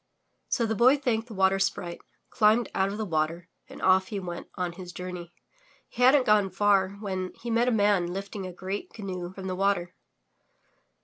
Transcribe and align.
So 0.49 0.65
the 0.65 0.73
Boy 0.73 0.97
thanked 0.97 1.27
the 1.27 1.35
Water 1.35 1.59
Sprite, 1.59 2.01
climbed 2.31 2.69
out 2.73 2.89
of 2.89 2.97
the 2.97 3.05
water 3.05 3.49
and 3.69 3.79
off 3.83 4.07
he 4.07 4.19
went 4.19 4.47
on 4.55 4.71
his 4.71 4.91
journey. 4.91 5.31
He 5.89 6.01
hadn't 6.01 6.25
gone 6.25 6.49
far 6.49 6.93
when 6.99 7.33
he 7.39 7.51
met 7.51 7.67
a 7.67 7.71
man 7.71 8.11
lifting 8.11 8.47
a 8.47 8.51
great 8.51 8.91
canoe 8.91 9.31
from 9.31 9.45
the 9.45 9.55
water. 9.55 9.93